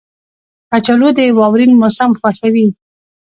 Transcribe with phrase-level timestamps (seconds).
[0.69, 2.67] کچالو د واورین موسم خوښوي